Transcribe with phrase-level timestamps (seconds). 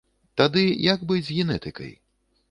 [0.39, 0.61] Тады
[0.93, 1.91] як быць з генетыкай?